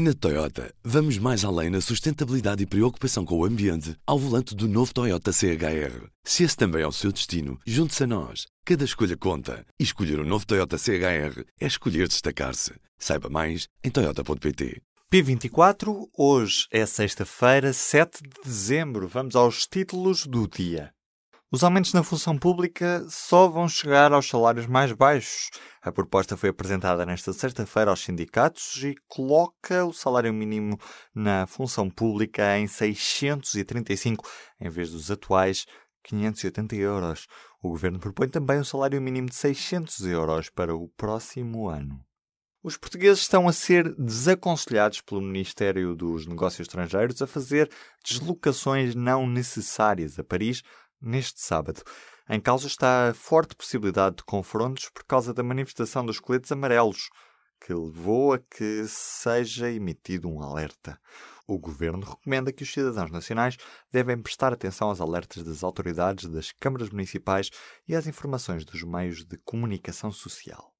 Na 0.00 0.14
Toyota, 0.14 0.72
vamos 0.84 1.18
mais 1.18 1.44
além 1.44 1.70
na 1.70 1.80
sustentabilidade 1.80 2.62
e 2.62 2.66
preocupação 2.66 3.24
com 3.24 3.36
o 3.36 3.44
ambiente 3.44 3.96
ao 4.06 4.16
volante 4.16 4.54
do 4.54 4.68
novo 4.68 4.94
Toyota 4.94 5.32
CHR. 5.32 6.06
Se 6.22 6.44
esse 6.44 6.56
também 6.56 6.82
é 6.82 6.86
o 6.86 6.92
seu 6.92 7.10
destino, 7.10 7.58
junte-se 7.66 8.04
a 8.04 8.06
nós. 8.06 8.46
Cada 8.64 8.84
escolha 8.84 9.16
conta. 9.16 9.66
E 9.76 9.82
escolher 9.82 10.20
o 10.20 10.22
um 10.22 10.24
novo 10.24 10.46
Toyota 10.46 10.78
CHR 10.78 11.42
é 11.60 11.66
escolher 11.66 12.06
destacar-se. 12.06 12.74
Saiba 12.96 13.28
mais 13.28 13.66
em 13.82 13.90
Toyota.pt. 13.90 14.80
P24, 15.12 16.06
hoje 16.16 16.68
é 16.70 16.86
sexta-feira, 16.86 17.72
7 17.72 18.22
de 18.22 18.40
dezembro. 18.44 19.08
Vamos 19.08 19.34
aos 19.34 19.66
títulos 19.66 20.26
do 20.26 20.46
dia. 20.46 20.92
Os 21.50 21.64
aumentos 21.64 21.94
na 21.94 22.02
função 22.02 22.38
pública 22.38 23.04
só 23.08 23.48
vão 23.48 23.66
chegar 23.66 24.12
aos 24.12 24.28
salários 24.28 24.66
mais 24.66 24.92
baixos. 24.92 25.48
A 25.88 25.92
proposta 25.92 26.36
foi 26.36 26.50
apresentada 26.50 27.06
nesta 27.06 27.32
sexta-feira 27.32 27.90
aos 27.90 28.04
sindicatos 28.04 28.84
e 28.84 28.94
coloca 29.06 29.86
o 29.86 29.92
salário 29.94 30.30
mínimo 30.34 30.78
na 31.14 31.46
função 31.46 31.88
pública 31.88 32.58
em 32.58 32.66
635, 32.66 34.28
em 34.60 34.68
vez 34.68 34.90
dos 34.90 35.10
atuais 35.10 35.64
580 36.02 36.76
euros. 36.76 37.26
O 37.62 37.70
governo 37.70 37.98
propõe 37.98 38.28
também 38.28 38.60
um 38.60 38.64
salário 38.64 39.00
mínimo 39.00 39.30
de 39.30 39.34
600 39.34 40.00
euros 40.02 40.50
para 40.50 40.76
o 40.76 40.90
próximo 40.90 41.70
ano. 41.70 41.98
Os 42.62 42.76
portugueses 42.76 43.22
estão 43.22 43.48
a 43.48 43.52
ser 43.54 43.94
desaconselhados 43.94 45.00
pelo 45.00 45.22
Ministério 45.22 45.96
dos 45.96 46.26
Negócios 46.26 46.68
Estrangeiros 46.68 47.22
a 47.22 47.26
fazer 47.26 47.70
deslocações 48.04 48.94
não 48.94 49.26
necessárias 49.26 50.18
a 50.18 50.22
Paris 50.22 50.62
neste 51.00 51.40
sábado. 51.40 51.82
Em 52.30 52.38
causa 52.38 52.66
está 52.66 53.08
a 53.08 53.14
forte 53.14 53.56
possibilidade 53.56 54.16
de 54.16 54.24
confrontos 54.24 54.90
por 54.90 55.02
causa 55.04 55.32
da 55.32 55.42
manifestação 55.42 56.04
dos 56.04 56.20
coletes 56.20 56.52
amarelos, 56.52 57.08
que 57.58 57.72
levou 57.72 58.34
a 58.34 58.38
que 58.38 58.84
seja 58.86 59.70
emitido 59.70 60.28
um 60.28 60.42
alerta. 60.42 61.00
O 61.46 61.58
governo 61.58 62.04
recomenda 62.04 62.52
que 62.52 62.62
os 62.62 62.70
cidadãos 62.70 63.10
nacionais 63.10 63.56
devem 63.90 64.20
prestar 64.20 64.52
atenção 64.52 64.88
aos 64.88 65.00
alertas 65.00 65.42
das 65.42 65.64
autoridades 65.64 66.28
das 66.28 66.52
câmaras 66.52 66.90
municipais 66.90 67.48
e 67.88 67.96
às 67.96 68.06
informações 68.06 68.62
dos 68.62 68.82
meios 68.82 69.24
de 69.24 69.38
comunicação 69.38 70.12
social. 70.12 70.70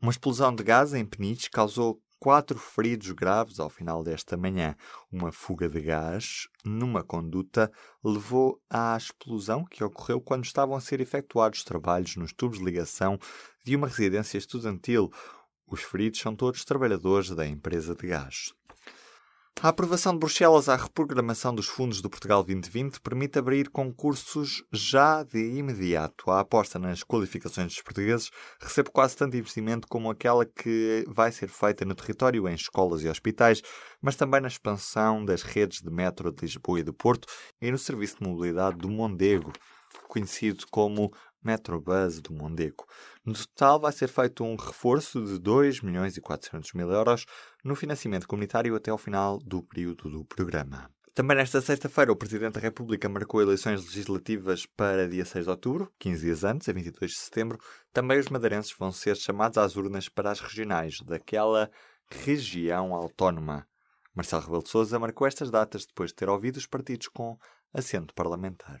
Uma 0.00 0.12
explosão 0.12 0.54
de 0.54 0.62
gás 0.62 0.94
em 0.94 1.04
Peniche 1.04 1.50
causou 1.50 2.00
quatro 2.18 2.58
feridos 2.58 3.10
graves 3.12 3.60
ao 3.60 3.70
final 3.70 4.02
desta 4.02 4.36
manhã. 4.36 4.74
Uma 5.10 5.32
fuga 5.32 5.68
de 5.68 5.80
gás 5.80 6.48
numa 6.64 7.02
conduta 7.02 7.70
levou 8.02 8.60
à 8.68 8.96
explosão 8.96 9.64
que 9.64 9.84
ocorreu 9.84 10.20
quando 10.20 10.44
estavam 10.44 10.76
a 10.76 10.80
ser 10.80 11.00
efetuados 11.00 11.64
trabalhos 11.64 12.16
nos 12.16 12.32
tubos 12.32 12.58
de 12.58 12.64
ligação 12.64 13.18
de 13.64 13.76
uma 13.76 13.86
residência 13.86 14.38
estudantil. 14.38 15.10
Os 15.66 15.82
feridos 15.82 16.20
são 16.20 16.34
todos 16.34 16.64
trabalhadores 16.64 17.30
da 17.30 17.46
empresa 17.46 17.94
de 17.94 18.08
gás. 18.08 18.52
A 19.60 19.70
aprovação 19.70 20.12
de 20.12 20.20
Bruxelas 20.20 20.68
à 20.68 20.76
reprogramação 20.76 21.52
dos 21.52 21.66
fundos 21.66 22.00
do 22.00 22.08
Portugal 22.08 22.44
2020 22.44 23.00
permite 23.00 23.40
abrir 23.40 23.68
concursos 23.68 24.62
já 24.72 25.24
de 25.24 25.58
imediato. 25.58 26.30
A 26.30 26.38
aposta 26.38 26.78
nas 26.78 27.02
qualificações 27.02 27.74
dos 27.74 27.82
portugueses 27.82 28.30
recebe 28.60 28.88
quase 28.92 29.16
tanto 29.16 29.36
investimento 29.36 29.88
como 29.88 30.10
aquela 30.10 30.46
que 30.46 31.04
vai 31.08 31.32
ser 31.32 31.48
feita 31.48 31.84
no 31.84 31.96
território 31.96 32.48
em 32.48 32.54
escolas 32.54 33.02
e 33.02 33.08
hospitais, 33.08 33.60
mas 34.00 34.14
também 34.14 34.40
na 34.40 34.46
expansão 34.46 35.24
das 35.24 35.42
redes 35.42 35.82
de 35.82 35.90
metro 35.90 36.30
de 36.30 36.42
Lisboa 36.42 36.78
e 36.78 36.84
do 36.84 36.94
Porto 36.94 37.26
e 37.60 37.68
no 37.68 37.78
serviço 37.78 38.18
de 38.20 38.28
mobilidade 38.28 38.78
do 38.78 38.88
Mondego, 38.88 39.52
conhecido 40.06 40.66
como 40.70 41.12
Metrobus 41.42 42.20
do 42.20 42.32
Mondego. 42.32 42.84
No 43.24 43.32
total, 43.32 43.80
vai 43.80 43.92
ser 43.92 44.08
feito 44.08 44.44
um 44.44 44.56
reforço 44.56 45.24
de 45.24 45.38
2 45.38 45.80
milhões 45.80 46.16
e 46.16 46.20
400 46.20 46.72
mil 46.72 46.90
euros 46.90 47.24
no 47.64 47.74
financiamento 47.74 48.26
comunitário 48.26 48.74
até 48.74 48.90
ao 48.90 48.98
final 48.98 49.38
do 49.38 49.62
período 49.62 50.08
do 50.10 50.24
programa. 50.24 50.90
Também 51.18 51.36
nesta 51.36 51.60
sexta-feira, 51.60 52.12
o 52.12 52.16
Presidente 52.16 52.54
da 52.54 52.60
República 52.60 53.08
marcou 53.08 53.42
eleições 53.42 53.84
legislativas 53.84 54.66
para 54.66 55.08
dia 55.08 55.24
6 55.24 55.46
de 55.46 55.50
outubro, 55.50 55.92
15 55.98 56.24
dias 56.24 56.44
antes, 56.44 56.68
a 56.68 56.72
22 56.72 57.10
de 57.10 57.18
setembro. 57.18 57.58
Também 57.92 58.20
os 58.20 58.28
madeirenses 58.28 58.72
vão 58.78 58.92
ser 58.92 59.16
chamados 59.16 59.58
às 59.58 59.74
urnas 59.74 60.08
para 60.08 60.30
as 60.30 60.38
regionais 60.38 60.98
daquela 61.04 61.68
região 62.08 62.94
autónoma. 62.94 63.66
Marcelo 64.14 64.42
Rebelo 64.42 64.62
de 64.62 64.68
Sousa 64.68 64.98
marcou 64.98 65.26
estas 65.26 65.50
datas 65.50 65.86
depois 65.86 66.10
de 66.10 66.16
ter 66.16 66.28
ouvido 66.28 66.56
os 66.56 66.66
partidos 66.66 67.08
com 67.08 67.36
assento 67.74 68.14
parlamentar. 68.14 68.80